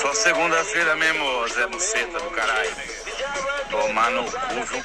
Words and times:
Só 0.00 0.14
segunda-feira 0.14 0.94
mesmo, 0.94 1.24
Zé 1.48 1.66
Buceta 1.66 2.20
do 2.20 2.30
caralho. 2.30 2.70
Tomar 3.68 4.12
no 4.12 4.22
cu, 4.22 4.64
viu? 4.64 4.82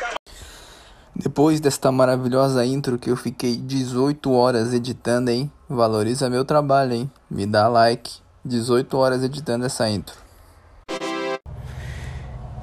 Depois 1.15 1.59
desta 1.59 1.91
maravilhosa 1.91 2.65
intro 2.65 2.97
que 2.97 3.11
eu 3.11 3.15
fiquei 3.15 3.55
18 3.55 4.31
horas 4.31 4.73
editando, 4.73 5.29
hein? 5.29 5.51
Valoriza 5.69 6.31
meu 6.31 6.43
trabalho, 6.43 6.93
hein? 6.93 7.11
Me 7.29 7.45
dá 7.45 7.67
like. 7.67 8.11
18 8.43 8.97
horas 8.97 9.23
editando 9.23 9.67
essa 9.67 9.87
intro. 9.87 10.15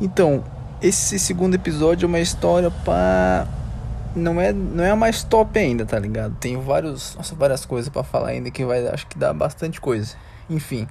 Então, 0.00 0.42
esse 0.82 1.20
segundo 1.20 1.54
episódio 1.54 2.06
é 2.06 2.08
uma 2.08 2.18
história 2.18 2.70
pra. 2.84 3.46
Não 4.16 4.40
é, 4.40 4.52
não 4.52 4.82
é 4.82 4.90
a 4.90 4.96
mais 4.96 5.22
top 5.22 5.56
ainda, 5.56 5.86
tá 5.86 6.00
ligado? 6.00 6.34
Tem 6.40 6.60
vários, 6.60 7.14
nossa, 7.14 7.32
várias 7.36 7.64
coisas 7.64 7.88
para 7.88 8.02
falar 8.02 8.30
ainda 8.30 8.50
que 8.50 8.64
vai, 8.64 8.88
acho 8.88 9.06
que 9.06 9.16
dá 9.16 9.32
bastante 9.32 9.80
coisa. 9.80 10.16
Enfim. 10.48 10.88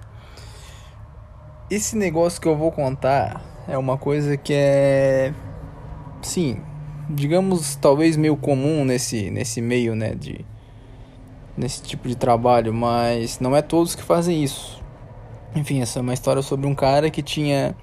Esse 1.69 1.95
negócio 1.95 2.41
que 2.41 2.47
eu 2.47 2.55
vou 2.55 2.71
contar 2.71 3.63
é 3.67 3.77
uma 3.77 3.95
coisa 3.95 4.35
que 4.35 4.53
é. 4.55 5.31
Sim, 6.19 6.59
digamos, 7.07 7.75
talvez 7.75 8.17
meio 8.17 8.35
comum 8.35 8.83
nesse, 8.83 9.29
nesse 9.29 9.61
meio, 9.61 9.93
né, 9.95 10.15
de 10.15 10.43
nesse 11.55 11.83
tipo 11.83 12.07
de 12.07 12.15
trabalho, 12.15 12.73
mas 12.73 13.39
não 13.39 13.55
é 13.55 13.61
todos 13.61 13.93
que 13.93 14.01
fazem 14.01 14.43
isso. 14.43 14.81
Enfim, 15.55 15.81
essa 15.81 15.99
é 15.99 16.01
uma 16.01 16.13
história 16.13 16.41
sobre 16.41 16.65
um 16.65 16.73
cara 16.73 17.11
que 17.11 17.21
tinha 17.21 17.75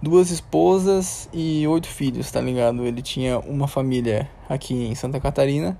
duas 0.00 0.30
esposas 0.30 1.28
e 1.32 1.66
oito 1.66 1.88
filhos, 1.88 2.30
tá 2.30 2.40
ligado? 2.40 2.86
Ele 2.86 3.02
tinha 3.02 3.38
uma 3.40 3.68
família 3.68 4.30
aqui 4.48 4.74
em 4.74 4.94
Santa 4.94 5.20
Catarina 5.20 5.78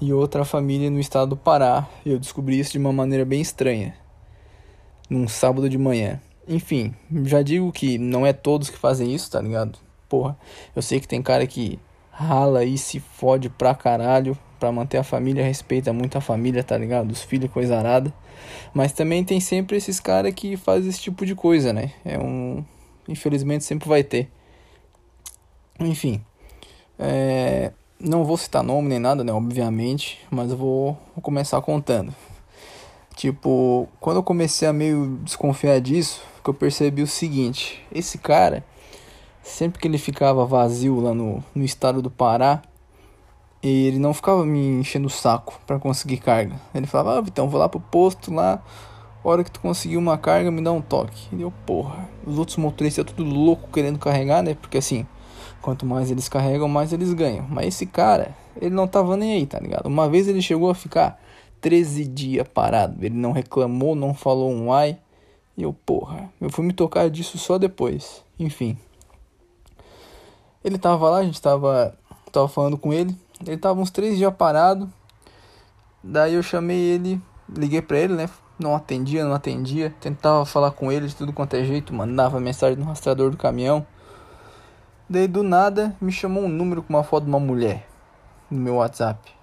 e 0.00 0.12
outra 0.14 0.44
família 0.44 0.88
no 0.90 1.00
estado 1.00 1.30
do 1.30 1.36
Pará. 1.36 1.86
E 2.06 2.10
eu 2.10 2.18
descobri 2.18 2.58
isso 2.58 2.72
de 2.72 2.78
uma 2.78 2.92
maneira 2.92 3.24
bem 3.24 3.40
estranha, 3.42 3.94
num 5.10 5.28
sábado 5.28 5.68
de 5.68 5.76
manhã. 5.76 6.20
Enfim, 6.48 6.94
já 7.24 7.42
digo 7.42 7.72
que 7.72 7.98
não 7.98 8.24
é 8.24 8.32
todos 8.32 8.70
que 8.70 8.78
fazem 8.78 9.14
isso, 9.14 9.30
tá 9.30 9.40
ligado? 9.40 9.78
Porra, 10.08 10.38
eu 10.74 10.82
sei 10.82 11.00
que 11.00 11.08
tem 11.08 11.20
cara 11.20 11.46
que 11.46 11.78
rala 12.10 12.64
e 12.64 12.78
se 12.78 13.00
fode 13.00 13.50
pra 13.50 13.74
caralho 13.74 14.38
pra 14.58 14.72
manter 14.72 14.98
a 14.98 15.02
família, 15.02 15.44
respeita 15.44 15.92
muito 15.92 16.16
a 16.16 16.20
família, 16.20 16.64
tá 16.64 16.76
ligado? 16.78 17.10
Os 17.10 17.22
filhos, 17.22 17.50
coisa 17.50 17.76
arada. 17.76 18.12
Mas 18.72 18.92
também 18.92 19.24
tem 19.24 19.40
sempre 19.40 19.76
esses 19.76 20.00
caras 20.00 20.32
que 20.34 20.56
fazem 20.56 20.88
esse 20.88 21.00
tipo 21.00 21.26
de 21.26 21.34
coisa, 21.34 21.72
né? 21.72 21.92
É 22.04 22.18
um. 22.18 22.64
Infelizmente 23.08 23.64
sempre 23.64 23.88
vai 23.88 24.02
ter. 24.02 24.30
Enfim. 25.78 26.22
É... 26.98 27.72
Não 27.98 28.24
vou 28.24 28.36
citar 28.36 28.62
nome 28.62 28.88
nem 28.88 28.98
nada, 28.98 29.24
né? 29.24 29.32
Obviamente. 29.32 30.20
Mas 30.30 30.50
eu 30.50 30.56
vou, 30.56 30.98
vou 31.14 31.22
começar 31.22 31.60
contando. 31.60 32.14
Tipo, 33.16 33.88
quando 33.98 34.18
eu 34.18 34.22
comecei 34.22 34.68
a 34.68 34.72
meio 34.72 35.18
desconfiar 35.24 35.80
disso, 35.80 36.22
que 36.44 36.50
eu 36.50 36.54
percebi 36.54 37.02
o 37.02 37.06
seguinte: 37.06 37.82
esse 37.90 38.18
cara 38.18 38.62
sempre 39.42 39.80
que 39.80 39.88
ele 39.88 39.96
ficava 39.96 40.44
vazio 40.44 41.00
lá 41.00 41.14
no, 41.14 41.42
no 41.54 41.64
estado 41.64 42.02
do 42.02 42.10
Pará, 42.10 42.60
ele 43.62 43.98
não 43.98 44.12
ficava 44.12 44.44
me 44.44 44.80
enchendo 44.80 45.06
o 45.06 45.10
saco 45.10 45.58
para 45.66 45.78
conseguir 45.78 46.18
carga. 46.18 46.56
Ele 46.74 46.86
falava, 46.86 47.18
ah, 47.18 47.44
vou 47.46 47.58
lá 47.58 47.68
pro 47.68 47.80
posto 47.80 48.34
lá, 48.34 48.62
hora 49.24 49.42
que 49.42 49.50
tu 49.50 49.60
conseguir 49.60 49.96
uma 49.96 50.18
carga, 50.18 50.50
me 50.50 50.60
dá 50.62 50.70
um 50.70 50.82
toque. 50.82 51.28
E 51.34 51.40
eu, 51.40 51.52
porra, 51.64 52.08
os 52.26 52.38
outros 52.38 52.58
motoristas 52.58 53.04
tudo 53.06 53.24
louco 53.24 53.70
querendo 53.72 53.98
carregar, 53.98 54.42
né? 54.42 54.54
Porque 54.54 54.78
assim, 54.78 55.06
quanto 55.62 55.86
mais 55.86 56.10
eles 56.10 56.28
carregam, 56.28 56.68
mais 56.68 56.92
eles 56.92 57.12
ganham. 57.14 57.46
Mas 57.48 57.68
esse 57.68 57.86
cara, 57.86 58.36
ele 58.60 58.74
não 58.74 58.86
tava 58.86 59.16
nem 59.16 59.32
aí, 59.34 59.46
tá 59.46 59.58
ligado? 59.58 59.86
Uma 59.86 60.08
vez 60.08 60.28
ele 60.28 60.42
chegou 60.42 60.68
a 60.68 60.74
ficar 60.74 61.18
13 61.60 62.06
dias 62.06 62.48
parado. 62.48 63.04
Ele 63.04 63.14
não 63.14 63.32
reclamou, 63.32 63.94
não 63.94 64.14
falou 64.14 64.50
um 64.52 64.72
ai. 64.72 64.98
E 65.56 65.62
eu, 65.62 65.72
porra, 65.72 66.30
eu 66.40 66.50
fui 66.50 66.64
me 66.64 66.72
tocar 66.72 67.08
disso 67.08 67.38
só 67.38 67.58
depois. 67.58 68.22
Enfim. 68.38 68.78
Ele 70.62 70.78
tava 70.78 71.08
lá, 71.08 71.18
a 71.18 71.24
gente 71.24 71.40
tava, 71.40 71.96
tava 72.30 72.48
falando 72.48 72.76
com 72.76 72.92
ele. 72.92 73.16
Ele 73.46 73.56
tava 73.56 73.80
uns 73.80 73.90
três 73.90 74.16
dias 74.16 74.34
parado. 74.34 74.90
Daí 76.02 76.34
eu 76.34 76.42
chamei 76.42 76.78
ele, 76.78 77.20
liguei 77.48 77.82
pra 77.82 77.98
ele, 77.98 78.14
né? 78.14 78.28
Não 78.58 78.74
atendia, 78.74 79.24
não 79.24 79.34
atendia. 79.34 79.94
Tentava 80.00 80.44
falar 80.44 80.70
com 80.70 80.90
ele 80.90 81.06
de 81.06 81.16
tudo 81.16 81.32
quanto 81.32 81.54
é 81.54 81.64
jeito, 81.64 81.92
mandava 81.92 82.40
mensagem 82.40 82.76
no 82.76 82.84
rastreador 82.84 83.30
do 83.30 83.36
caminhão. 83.36 83.86
Daí 85.08 85.28
do 85.28 85.42
nada 85.42 85.96
me 86.00 86.10
chamou 86.10 86.44
um 86.44 86.48
número 86.48 86.82
com 86.82 86.92
uma 86.92 87.04
foto 87.04 87.24
de 87.24 87.28
uma 87.28 87.40
mulher 87.40 87.86
no 88.50 88.58
meu 88.58 88.76
WhatsApp. 88.76 89.35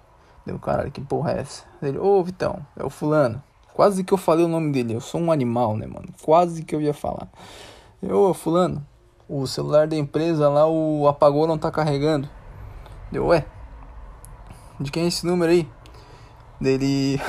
Deu 0.46 0.58
caralho, 0.58 0.90
que 0.90 1.00
porra 1.00 1.32
é 1.32 1.40
essa? 1.40 1.64
Ele, 1.80 1.98
ô 1.98 2.22
Vitão, 2.22 2.64
é 2.76 2.84
o 2.84 2.90
fulano. 2.90 3.42
Quase 3.72 4.04
que 4.04 4.12
eu 4.12 4.18
falei 4.18 4.44
o 4.44 4.48
nome 4.48 4.70
dele, 4.72 4.94
eu 4.94 5.00
sou 5.00 5.20
um 5.20 5.32
animal, 5.32 5.76
né, 5.76 5.86
mano? 5.86 6.08
Quase 6.22 6.62
que 6.62 6.74
eu 6.74 6.80
ia 6.80 6.94
falar. 6.94 7.28
Ô 8.02 8.34
fulano, 8.34 8.86
o 9.28 9.46
celular 9.46 9.88
da 9.88 9.96
empresa 9.96 10.48
lá, 10.48 10.66
o 10.66 11.08
apagou 11.08 11.46
não 11.46 11.56
tá 11.56 11.70
carregando. 11.70 12.28
Deu, 13.10 13.26
ué? 13.26 13.46
De 14.78 14.90
quem 14.90 15.04
é 15.04 15.06
esse 15.06 15.26
número 15.26 15.50
aí? 15.50 15.68
Dele. 16.60 17.20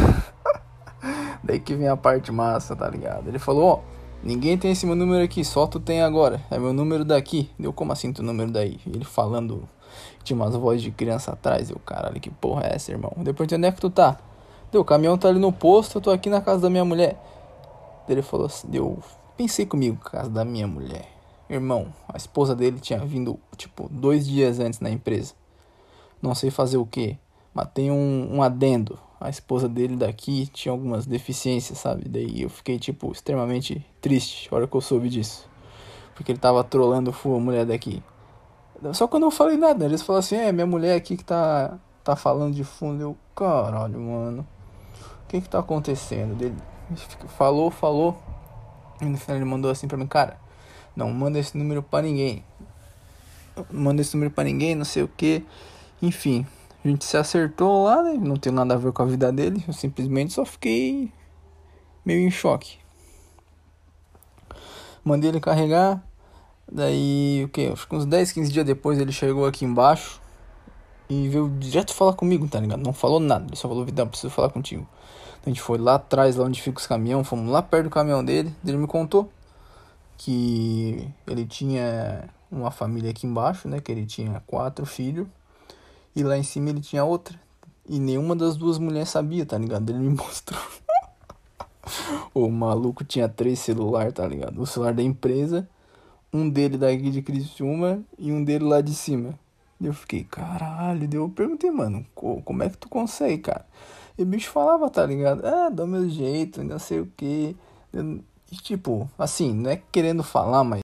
Daí 1.44 1.60
que 1.60 1.74
vem 1.76 1.88
a 1.88 1.96
parte 1.96 2.32
massa, 2.32 2.76
tá 2.76 2.90
ligado? 2.90 3.28
Ele 3.28 3.40
falou, 3.40 3.66
ó, 3.66 3.80
ninguém 4.22 4.58
tem 4.58 4.72
esse 4.72 4.86
meu 4.86 4.96
número 4.96 5.24
aqui, 5.24 5.46
só 5.46 5.66
tu 5.68 5.80
tem 5.80 6.02
agora. 6.02 6.42
É 6.52 6.60
meu 6.60 6.74
número 6.74 7.06
daqui. 7.06 7.50
Deu, 7.58 7.72
como 7.72 7.94
assim 7.94 8.12
teu 8.12 8.24
número 8.24 8.52
daí? 8.52 8.80
Ele 8.86 9.06
falando, 9.06 9.70
tinha 10.24 10.36
umas 10.36 10.56
vozes 10.56 10.82
de 10.82 10.92
criança 10.92 11.32
atrás. 11.32 11.70
Eu, 11.70 11.80
caralho, 11.80 12.20
que 12.20 12.30
porra 12.30 12.68
é 12.68 12.76
essa, 12.76 12.92
irmão? 12.92 13.12
Depois 13.18 13.52
onde 13.52 13.68
é 13.68 13.72
que 13.72 13.82
tu 13.82 13.90
tá? 13.90 14.18
Deu, 14.72 14.82
o 14.82 14.86
caminhão 14.86 15.18
tá 15.18 15.30
ali 15.30 15.40
no 15.40 15.52
posto, 15.52 15.98
eu 15.98 16.02
tô 16.02 16.12
aqui 16.12 16.30
na 16.30 16.42
casa 16.42 16.64
da 16.64 16.70
minha 16.70 16.86
mulher. 16.86 17.18
Ele 18.10 18.22
falou 18.22 18.48
assim, 18.48 18.68
deu, 18.68 19.00
pensei 19.38 19.66
comigo, 19.66 19.98
casa 19.98 20.30
da 20.30 20.44
minha 20.44 20.68
mulher. 20.68 21.08
Irmão, 21.50 21.94
a 22.10 22.18
esposa 22.18 22.56
dele 22.56 22.80
tinha 22.80 23.00
vindo, 23.00 23.40
tipo, 23.56 23.88
dois 23.90 24.28
dias 24.28 24.60
antes 24.60 24.80
na 24.80 24.90
empresa. 24.90 25.34
Não 26.22 26.34
sei 26.34 26.50
fazer 26.50 26.78
o 26.78 26.86
que, 26.86 27.18
mas 27.54 27.68
tem 27.74 27.92
um, 27.92 28.36
um 28.36 28.42
adendo. 28.42 28.98
A 29.20 29.30
esposa 29.30 29.70
dele 29.70 29.96
daqui 29.96 30.48
tinha 30.48 30.72
algumas 30.72 31.06
deficiências, 31.06 31.78
sabe? 31.78 32.10
Daí 32.10 32.42
eu 32.42 32.50
fiquei, 32.50 32.78
tipo, 32.78 33.12
extremamente 33.12 33.86
triste 34.02 34.50
na 34.52 34.58
hora 34.58 34.68
que 34.68 34.76
eu 34.76 34.82
soube 34.82 35.08
disso. 35.08 35.48
Porque 36.16 36.32
ele 36.32 36.40
tava 36.40 36.64
trolando 36.64 37.14
a 37.14 37.40
mulher 37.40 37.66
daqui. 37.66 38.04
Só 38.94 39.08
que 39.08 39.16
eu 39.16 39.20
não 39.20 39.32
falei 39.32 39.58
nada, 39.58 39.86
eles 39.86 40.02
falaram 40.02 40.20
assim, 40.20 40.36
é, 40.36 40.52
minha 40.52 40.66
mulher 40.66 40.96
aqui 40.96 41.18
que 41.18 41.24
tá, 41.24 41.78
tá 42.04 42.16
falando 42.16 42.54
de 42.54 42.64
fundo. 42.64 43.02
Eu, 43.02 43.18
caralho, 43.36 44.00
mano. 44.00 44.48
O 45.24 45.28
que 45.28 45.42
que 45.42 45.50
tá 45.50 45.60
acontecendo? 45.60 46.42
Ele 46.42 46.56
falou, 47.38 47.72
falou. 47.72 48.18
E 49.02 49.06
no 49.06 49.18
final 49.18 49.38
ele 49.38 49.46
mandou 49.46 49.70
assim 49.70 49.88
pra 49.88 49.98
mim, 49.98 50.08
cara 50.08 50.46
não 50.96 51.12
manda 51.12 51.38
esse 51.38 51.58
número 51.58 51.84
para 51.84 52.06
ninguém. 52.06 52.44
Manda 53.72 54.02
esse 54.02 54.16
número 54.16 54.32
para 54.34 54.46
ninguém, 54.46 54.76
não 54.76 54.86
sei 54.86 55.04
o 55.04 55.08
que. 55.08 55.44
Enfim, 56.02 56.46
a 56.84 56.88
gente 56.88 57.04
se 57.04 57.18
acertou 57.18 57.84
lá, 57.84 58.02
né? 58.02 58.14
Não 58.14 58.38
tem 58.38 58.52
nada 58.52 58.74
a 58.74 58.78
ver 58.78 58.92
com 58.94 59.04
a 59.04 59.06
vida 59.06 59.32
dele. 59.32 59.64
Eu 59.68 59.74
simplesmente 59.74 60.34
só 60.34 60.46
fiquei 60.46 61.12
meio 62.06 62.26
em 62.26 62.32
choque. 62.32 62.78
Mandei 65.04 65.30
ele 65.30 65.40
carregar. 65.40 66.02
Daí, 66.72 67.44
o 67.46 67.50
que? 67.50 67.68
Acho 67.68 67.88
que 67.88 67.96
uns 67.96 68.06
10, 68.06 68.32
15 68.32 68.52
dias 68.52 68.66
depois 68.66 69.00
ele 69.00 69.12
chegou 69.12 69.46
aqui 69.46 69.66
embaixo 69.66 70.20
e 71.10 71.30
veio 71.30 71.50
direto 71.60 71.94
falar 71.94 72.14
comigo, 72.14 72.48
tá 72.48 72.60
ligado? 72.60 72.82
Não 72.82 72.94
falou 72.94 73.20
nada, 73.20 73.46
ele 73.48 73.56
só 73.56 73.68
falou: 73.68 73.86
Vidal, 73.86 74.08
preciso 74.08 74.32
falar 74.32 74.50
contigo. 74.50 74.88
a 75.46 75.50
gente 75.50 75.62
foi 75.62 75.78
lá 75.78 75.96
atrás, 75.96 76.36
lá 76.36 76.46
onde 76.46 76.62
fica 76.62 76.80
os 76.80 76.88
caminhões, 76.88 77.28
fomos 77.28 77.52
lá 77.52 77.62
perto 77.62 77.86
do 77.86 77.90
caminhão 77.90 78.24
dele. 78.24 78.54
Ele 78.66 78.78
me 78.78 78.88
contou 78.88 79.32
que 80.18 81.08
ele 81.28 81.46
tinha 81.46 82.30
uma 82.52 82.72
família 82.72 83.12
aqui 83.12 83.28
embaixo, 83.28 83.68
né? 83.68 83.80
Que 83.80 83.92
ele 83.92 84.06
tinha 84.06 84.42
quatro 84.48 84.86
filhos. 84.86 85.28
E 86.16 86.24
lá 86.24 86.38
em 86.38 86.44
cima 86.44 86.70
ele 86.70 86.82
tinha 86.82 87.04
outra. 87.04 87.40
E 87.88 88.00
nenhuma 88.00 88.36
das 88.36 88.58
duas 88.58 88.80
mulheres 88.80 89.10
sabia, 89.10 89.46
tá 89.46 89.58
ligado? 89.58 89.90
Ele 89.90 90.00
me 90.00 90.10
mostrou. 90.16 90.60
o 92.34 92.50
maluco 92.50 93.04
tinha 93.04 93.30
três 93.30 93.60
celulares, 93.60 94.14
tá 94.14 94.26
ligado? 94.26 94.60
O 94.60 94.66
celular 94.66 94.94
da 94.94 95.04
empresa, 95.04 95.68
um 96.36 96.50
dele 96.50 96.78
daqui 96.78 97.10
de 97.10 97.22
Criciúma 97.22 98.04
e 98.20 98.32
um 98.32 98.44
dele 98.44 98.66
lá 98.66 98.82
de 98.82 98.94
cima. 98.94 99.40
Eu 99.82 99.94
fiquei, 99.94 100.24
caralho, 100.24 101.08
eu 101.12 101.30
perguntei, 101.30 101.72
mano, 101.72 102.06
como 102.14 102.64
é 102.64 102.70
que 102.70 102.78
tu 102.78 102.90
consegue, 102.90 103.44
cara? 103.44 103.66
E 104.18 104.24
o 104.24 104.26
bicho 104.26 104.50
falava, 104.50 104.90
tá 104.90 105.06
ligado? 105.06 105.46
Ah, 105.46 105.70
dá 105.70 105.84
o 105.84 105.88
meu 105.88 106.10
jeito, 106.10 106.64
não 106.64 106.80
sei 106.80 107.00
o 107.00 107.12
que. 107.16 107.56
Tipo, 108.64 109.10
assim, 109.18 109.54
não 109.54 109.70
é 109.70 109.82
querendo 109.92 110.24
falar, 110.24 110.64
mas 110.64 110.82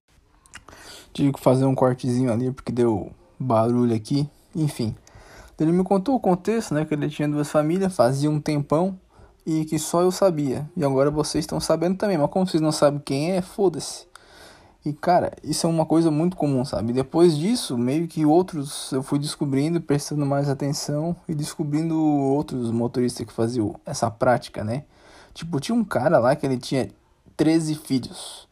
tive 1.13 1.33
que 1.33 1.39
fazer 1.39 1.65
um 1.65 1.75
cortezinho 1.75 2.31
ali 2.31 2.51
porque 2.51 2.71
deu 2.71 3.11
barulho 3.39 3.95
aqui. 3.95 4.29
Enfim, 4.55 4.95
ele 5.59 5.71
me 5.71 5.83
contou 5.83 6.15
o 6.15 6.19
contexto, 6.19 6.73
né? 6.73 6.85
Que 6.85 6.93
ele 6.93 7.09
tinha 7.09 7.27
duas 7.27 7.49
famílias, 7.49 7.95
fazia 7.95 8.29
um 8.29 8.41
tempão 8.41 8.99
e 9.45 9.63
que 9.65 9.79
só 9.79 10.01
eu 10.01 10.11
sabia. 10.11 10.69
E 10.75 10.83
agora 10.83 11.09
vocês 11.09 11.43
estão 11.43 11.59
sabendo 11.59 11.97
também, 11.97 12.17
mas 12.17 12.29
como 12.29 12.45
vocês 12.45 12.61
não 12.61 12.71
sabem 12.71 12.99
quem 12.99 13.31
é, 13.31 13.41
foda-se. 13.41 14.10
E 14.83 14.91
cara, 14.93 15.31
isso 15.43 15.67
é 15.67 15.69
uma 15.69 15.85
coisa 15.85 16.09
muito 16.09 16.35
comum, 16.35 16.65
sabe? 16.65 16.91
Depois 16.91 17.37
disso, 17.37 17.77
meio 17.77 18.07
que 18.07 18.25
outros 18.25 18.91
eu 18.91 19.03
fui 19.03 19.19
descobrindo, 19.19 19.79
prestando 19.79 20.25
mais 20.25 20.49
atenção 20.49 21.15
e 21.27 21.35
descobrindo 21.35 21.95
outros 21.95 22.71
motoristas 22.71 23.27
que 23.27 23.31
faziam 23.31 23.75
essa 23.85 24.09
prática, 24.09 24.63
né? 24.63 24.83
Tipo, 25.35 25.59
tinha 25.59 25.75
um 25.75 25.83
cara 25.83 26.17
lá 26.17 26.35
que 26.35 26.45
ele 26.45 26.57
tinha 26.57 26.89
13 27.37 27.75
filhos. 27.75 28.47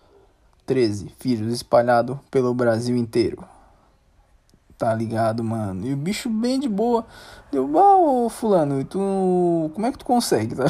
13 0.68 1.10
filhos 1.18 1.52
espalhados 1.52 2.20
pelo 2.30 2.54
Brasil 2.54 2.96
inteiro. 2.96 3.44
Tá 4.78 4.94
ligado, 4.94 5.44
mano? 5.44 5.86
E 5.86 5.94
o 5.94 5.98
bicho 5.98 6.30
bem 6.30 6.60
de 6.60 6.70
boa. 6.70 7.06
Deu, 7.52 7.78
ah, 7.78 7.98
ô 7.98 8.30
fulano, 8.30 8.80
e 8.80 8.86
tu. 8.86 9.72
Como 9.74 9.86
é 9.86 9.92
que 9.92 9.98
tu 9.98 10.06
consegue, 10.06 10.54
tá? 10.56 10.66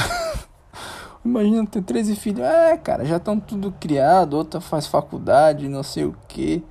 Imagina 1.24 1.66
ter 1.68 1.82
13 1.82 2.16
filhos. 2.16 2.42
É, 2.42 2.78
cara, 2.78 3.04
já 3.06 3.18
estão 3.18 3.40
tudo 3.40 3.72
criado, 3.74 4.36
outra 4.36 4.62
faz 4.62 4.88
faculdade, 4.88 5.68
não 5.68 5.84
sei 5.84 6.06
o 6.06 6.16
que. 6.28 6.64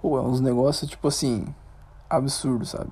Pô, 0.00 0.18
é 0.18 0.22
uns 0.22 0.40
negócios 0.40 0.90
tipo 0.90 1.08
assim, 1.08 1.46
absurdo, 2.10 2.66
sabe? 2.66 2.90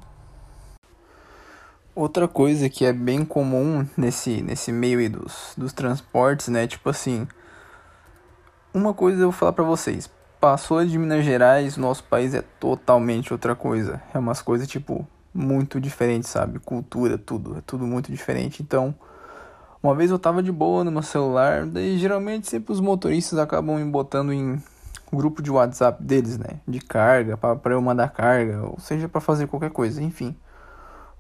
Outra 1.95 2.29
coisa 2.29 2.69
que 2.69 2.85
é 2.85 2.93
bem 2.93 3.25
comum 3.25 3.87
nesse, 3.97 4.41
nesse 4.43 4.71
meio 4.71 5.01
aí 5.01 5.09
dos, 5.09 5.53
dos 5.57 5.73
transportes, 5.73 6.49
né? 6.49 6.67
Tipo 6.67 6.89
assim, 6.89 7.27
uma 8.73 8.95
coisa 8.95 9.19
eu 9.19 9.31
vou 9.31 9.33
falar 9.33 9.53
pra 9.53 9.65
vocês. 9.65 10.09
Passou 10.41 10.85
de 10.87 10.97
Minas 10.97 11.25
Gerais, 11.25 11.77
nosso 11.77 12.05
país 12.05 12.33
é 12.33 12.43
totalmente 12.61 13.33
outra 13.33 13.55
coisa. 13.57 14.01
É 14.15 14.19
umas 14.19 14.41
coisas, 14.41 14.69
tipo, 14.69 15.07
muito 15.35 15.81
diferentes, 15.81 16.31
sabe? 16.31 16.61
Cultura, 16.61 17.19
tudo. 17.19 17.59
É 17.59 17.61
tudo 17.61 17.85
muito 17.85 18.11
diferente. 18.11 18.63
Então, 18.63 18.95
uma 19.83 19.95
vez 19.95 20.11
eu 20.11 20.19
tava 20.19 20.43
de 20.43 20.53
boa 20.53 20.85
no 20.85 20.91
meu 20.91 21.03
celular, 21.03 21.67
daí 21.67 21.99
geralmente 21.99 22.49
sempre 22.49 22.73
os 22.73 22.81
motoristas 22.81 23.39
acabam 23.39 23.77
me 23.77 23.91
botando 23.91 24.33
em 24.33 24.63
grupo 25.13 25.43
de 25.43 25.51
WhatsApp 25.51 26.03
deles, 26.03 26.39
né? 26.39 26.61
De 26.67 26.81
carga, 26.81 27.37
para 27.37 27.75
eu 27.75 27.81
mandar 27.81 28.09
carga, 28.09 28.63
ou 28.63 28.79
seja, 28.79 29.09
para 29.09 29.21
fazer 29.21 29.47
qualquer 29.47 29.71
coisa, 29.71 30.03
enfim. 30.03 30.37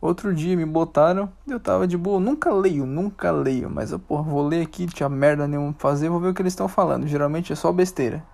Outro 0.00 0.34
dia 0.34 0.56
me 0.56 0.64
botaram, 0.64 1.30
eu 1.46 1.60
tava 1.60 1.86
de 1.86 1.96
boa, 1.96 2.18
nunca 2.18 2.52
leio, 2.52 2.86
nunca 2.86 3.30
leio, 3.30 3.68
mas 3.68 3.92
eu, 3.92 3.98
porra, 3.98 4.22
vou 4.22 4.46
ler 4.46 4.62
aqui, 4.62 4.86
tinha 4.86 5.08
merda 5.08 5.46
nenhuma 5.46 5.72
pra 5.72 5.90
fazer, 5.90 6.08
vou 6.08 6.20
ver 6.20 6.28
o 6.28 6.34
que 6.34 6.40
eles 6.40 6.52
estão 6.52 6.68
falando. 6.68 7.06
Geralmente 7.06 7.52
é 7.52 7.56
só 7.56 7.70
besteira. 7.70 8.24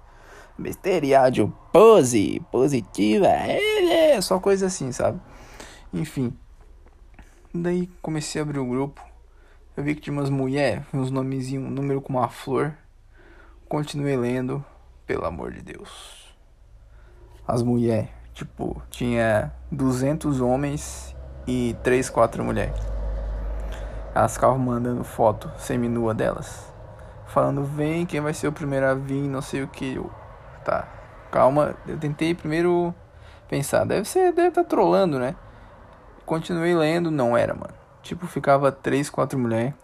Áudio 1.21 1.53
pose, 1.73 2.41
positiva, 2.51 3.27
é, 3.27 4.15
é, 4.15 4.21
só 4.21 4.39
coisa 4.39 4.67
assim, 4.67 4.93
sabe? 4.93 5.21
Enfim. 5.93 6.33
Daí 7.53 7.89
comecei 8.01 8.41
a 8.41 8.45
abrir 8.45 8.59
o 8.59 8.67
grupo. 8.67 9.03
Eu 9.77 9.85
vi 9.85 9.95
que 9.95 10.01
tinha 10.01 10.17
umas 10.17 10.31
mulheres, 10.31 10.83
uns 10.95 11.11
nomezinhos, 11.11 11.67
um 11.67 11.71
número 11.71 12.01
com 12.01 12.15
uma 12.15 12.31
flor. 12.31 12.73
Continuei 13.69 14.17
lendo, 14.17 14.65
pelo 15.07 15.27
amor 15.27 15.53
de 15.53 15.61
Deus. 15.61 16.35
As 17.47 17.63
mulheres, 17.63 18.09
tipo, 18.33 18.83
tinha 18.89 19.53
200 19.71 20.41
homens 20.41 21.15
e 21.47 21.77
3, 21.83 22.09
4 22.09 22.43
mulheres. 22.43 22.81
Elas 24.15 24.33
ficavam 24.33 24.59
mandando 24.59 25.05
foto 25.05 25.53
seminua 25.59 26.15
delas. 26.15 26.73
Falando, 27.27 27.63
vem, 27.63 28.07
quem 28.07 28.23
vai 28.23 28.33
ser 28.33 28.49
o 28.49 28.53
primeiro 28.53 28.87
a 28.87 28.95
vir, 28.95 29.29
não 29.29 29.43
sei 29.43 29.63
o 29.63 29.69
que. 29.69 29.97
Eu, 29.97 30.11
tá, 30.65 30.89
calma. 31.31 31.77
Eu 31.87 31.99
tentei 31.99 32.35
primeiro 32.35 32.95
pensar, 33.47 33.85
deve 33.85 34.09
ser, 34.09 34.33
deve 34.33 34.49
estar 34.49 34.63
tá 34.63 34.69
trolando, 34.71 35.19
né? 35.19 35.37
Continuei 36.25 36.75
lendo, 36.75 37.11
não 37.11 37.37
era, 37.37 37.53
mano. 37.53 37.86
Tipo, 38.07 38.27
ficava 38.27 38.71
três, 38.71 39.11
quatro 39.11 39.39
mulheres. 39.39 39.75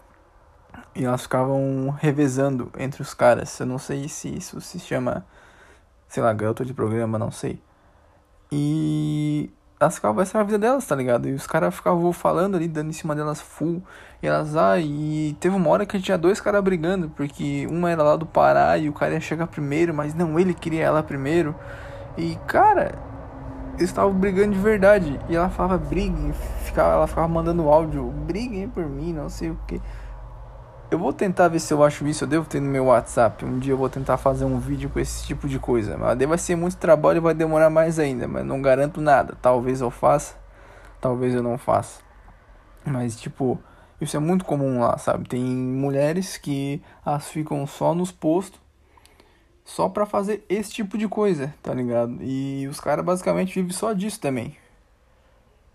E 0.95 1.05
elas 1.05 1.23
ficavam 1.23 1.89
revezando 1.99 2.71
entre 2.77 3.01
os 3.01 3.13
caras. 3.13 3.59
Eu 3.59 3.65
não 3.65 3.77
sei 3.77 4.07
se 4.07 4.35
isso 4.35 4.61
se 4.61 4.79
chama, 4.79 5.25
sei 6.07 6.23
lá, 6.23 6.31
garota 6.33 6.63
de 6.63 6.73
programa, 6.73 7.19
não 7.19 7.31
sei. 7.31 7.61
E 8.51 9.51
elas 9.79 9.95
ficavam, 9.95 10.21
essa 10.21 10.37
era 10.37 10.43
a 10.43 10.45
vida 10.45 10.59
delas, 10.59 10.85
tá 10.85 10.95
ligado? 10.95 11.27
E 11.27 11.33
os 11.33 11.45
caras 11.45 11.75
ficavam 11.75 12.13
falando 12.13 12.55
ali, 12.55 12.67
dando 12.67 12.89
em 12.89 12.93
cima 12.93 13.15
delas 13.15 13.41
full. 13.41 13.83
E 14.21 14.27
elas, 14.27 14.55
ah, 14.55 14.79
e 14.79 15.35
teve 15.39 15.55
uma 15.55 15.69
hora 15.69 15.85
que 15.85 15.99
tinha 15.99 16.17
dois 16.17 16.39
caras 16.39 16.63
brigando, 16.63 17.09
porque 17.09 17.67
uma 17.69 17.91
era 17.91 18.03
lá 18.03 18.15
do 18.15 18.25
Pará 18.25 18.77
e 18.77 18.87
o 18.87 18.93
cara 18.93 19.13
ia 19.13 19.21
chegar 19.21 19.47
primeiro, 19.47 19.93
mas 19.93 20.13
não, 20.13 20.39
ele 20.39 20.53
queria 20.53 20.83
ela 20.83 21.03
primeiro. 21.03 21.55
E, 22.17 22.37
cara, 22.47 22.93
eles 23.75 23.89
estavam 23.89 24.13
brigando 24.13 24.53
de 24.53 24.59
verdade. 24.59 25.19
E 25.29 25.35
ela 25.35 25.49
falava, 25.49 25.77
briguem. 25.77 26.33
Ficava, 26.63 26.93
ela 26.93 27.07
ficava 27.07 27.27
mandando 27.27 27.67
áudio, 27.69 28.03
briguem 28.03 28.69
por 28.69 28.85
mim, 28.85 29.13
não 29.13 29.29
sei 29.29 29.51
o 29.51 29.59
que. 29.67 29.81
Eu 30.91 30.99
vou 30.99 31.11
tentar 31.11 31.47
ver 31.47 31.59
se 31.59 31.73
eu 31.73 31.83
acho 31.83 32.07
isso. 32.07 32.23
Eu 32.23 32.27
devo 32.27 32.45
ter 32.45 32.59
no 32.59 32.69
meu 32.69 32.85
WhatsApp. 32.85 33.43
Um 33.43 33.57
dia 33.57 33.73
eu 33.73 33.77
vou 33.77 33.89
tentar 33.89 34.17
fazer 34.17 34.45
um 34.45 34.59
vídeo 34.59 34.89
com 34.89 34.99
esse 34.99 35.25
tipo 35.25 35.47
de 35.47 35.57
coisa. 35.57 35.97
Mas 35.97 36.17
vai 36.17 36.37
ser 36.37 36.55
muito 36.55 36.77
trabalho 36.77 37.17
e 37.17 37.19
vai 37.19 37.33
demorar 37.33 37.69
mais 37.69 37.97
ainda. 37.97 38.27
Mas 38.27 38.45
não 38.45 38.61
garanto 38.61 39.01
nada. 39.01 39.35
Talvez 39.41 39.81
eu 39.81 39.89
faça, 39.89 40.35
talvez 41.01 41.33
eu 41.33 41.41
não 41.41 41.57
faça. 41.57 42.01
Mas, 42.85 43.15
tipo, 43.19 43.59
isso 43.99 44.15
é 44.15 44.19
muito 44.19 44.45
comum 44.45 44.81
lá, 44.81 44.97
sabe? 44.99 45.27
Tem 45.27 45.43
mulheres 45.43 46.37
que 46.37 46.79
elas 47.03 47.27
ficam 47.27 47.65
só 47.65 47.95
nos 47.95 48.11
postos 48.11 48.62
só 49.73 49.89
pra 49.89 50.05
fazer 50.05 50.45
esse 50.47 50.71
tipo 50.71 50.99
de 50.99 51.07
coisa, 51.07 51.51
tá 51.63 51.73
ligado? 51.73 52.19
E 52.21 52.67
os 52.67 52.79
caras 52.79 53.03
basicamente 53.03 53.55
vivem 53.55 53.71
só 53.71 53.91
disso 53.91 54.19
também. 54.19 54.55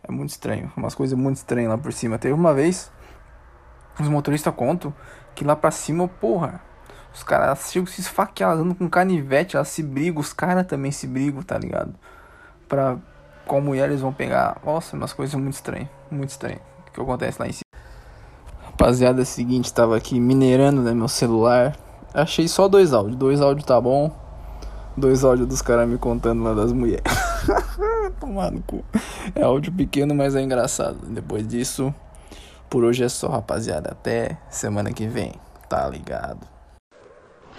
É 0.04 0.12
muito 0.12 0.30
estranho, 0.30 0.72
umas 0.76 0.94
coisas 0.94 1.18
muito 1.18 1.38
estranhas 1.38 1.68
lá 1.68 1.76
por 1.76 1.92
cima. 1.92 2.16
Teve 2.16 2.32
uma 2.32 2.54
vez, 2.54 2.92
os 3.98 4.06
motoristas 4.08 4.54
contam 4.54 4.94
que 5.34 5.42
lá 5.44 5.56
pra 5.56 5.72
cima, 5.72 6.06
porra, 6.06 6.62
os 7.12 7.24
caras 7.24 7.72
chegam 7.72 7.86
se 7.88 8.00
esfaquear, 8.00 8.52
andando 8.52 8.76
com 8.76 8.88
canivete, 8.88 9.56
elas 9.56 9.66
se 9.66 9.82
brigam, 9.82 10.20
os 10.20 10.32
caras 10.32 10.64
também 10.64 10.92
se 10.92 11.08
brigam, 11.08 11.42
tá 11.42 11.58
ligado? 11.58 11.92
Pra 12.68 12.98
qual 13.48 13.60
mulher 13.60 13.88
eles 13.88 14.00
vão 14.00 14.12
pegar. 14.12 14.60
Nossa, 14.64 14.96
umas 14.96 15.12
coisas 15.12 15.34
muito 15.34 15.54
estranhas, 15.54 15.88
muito 16.08 16.30
estranhas. 16.30 16.60
Que 16.92 17.00
acontece 17.00 17.42
lá 17.42 17.48
em 17.48 17.52
cima. 17.52 17.64
Rapaziada, 18.64 19.22
é 19.22 19.24
o 19.24 19.26
seguinte, 19.26 19.74
tava 19.74 19.96
aqui 19.96 20.20
minerando 20.20 20.82
né, 20.82 20.94
meu 20.94 21.08
celular 21.08 21.76
Achei 22.18 22.48
só 22.48 22.66
dois 22.66 22.92
áudios. 22.92 23.14
Dois 23.14 23.40
áudios 23.40 23.64
tá 23.64 23.80
bom. 23.80 24.10
Dois 24.96 25.22
áudios 25.22 25.46
dos 25.46 25.62
caras 25.62 25.88
me 25.88 25.96
contando 25.96 26.42
lá 26.42 26.52
das 26.52 26.72
mulheres. 26.72 27.04
Tomar 28.18 28.50
no 28.50 28.60
cu. 28.60 28.84
É 29.36 29.44
áudio 29.44 29.72
pequeno, 29.72 30.16
mas 30.16 30.34
é 30.34 30.42
engraçado. 30.42 30.98
Depois 31.06 31.46
disso, 31.46 31.94
por 32.68 32.82
hoje 32.82 33.04
é 33.04 33.08
só, 33.08 33.28
rapaziada. 33.28 33.92
Até 33.92 34.36
semana 34.50 34.92
que 34.92 35.06
vem. 35.06 35.32
Tá 35.68 35.88
ligado? 35.88 36.44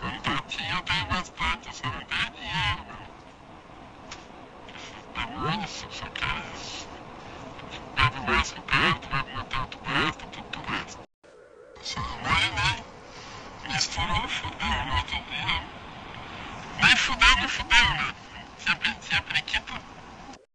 Contatinho 0.01 0.81
tem 0.83 1.00